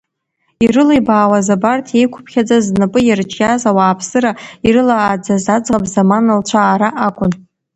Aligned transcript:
Ирылибаауаз 0.63 1.47
абарҭ 1.55 1.87
еиқәыԥхьаӡаз 1.97 2.63
знапы 2.69 2.99
иарҿиаз 3.03 3.61
ауааԥсыра 3.69 4.31
ирылааӡаз 4.67 5.45
аӡӷаб 5.55 5.83
замана 5.93 6.33
лцәаара 6.39 6.89
акәын. 7.07 7.31